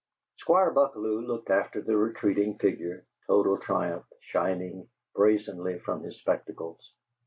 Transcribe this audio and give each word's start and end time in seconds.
Squire 0.39 0.71
Buckalew 0.73 1.21
looked 1.27 1.51
after 1.51 1.79
the 1.79 1.95
retreating 1.95 2.57
figure, 2.57 3.05
total 3.27 3.59
triumph 3.59 4.07
shining 4.21 4.89
brazenly 5.13 5.77
from 5.77 6.01
his 6.01 6.17
spectacles. 6.17 6.91